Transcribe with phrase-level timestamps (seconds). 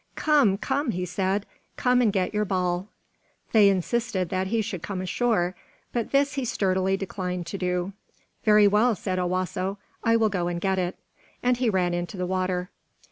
[0.15, 1.45] "Come, come," he said.
[1.77, 2.87] "Come and get your ball."
[3.51, 5.53] They insisted that he should come ashore,
[5.93, 7.93] but this he sturdily declined to do.
[8.43, 10.95] "Very well," said Owasso, "I will go and get it."
[11.43, 12.71] And he ran into the water.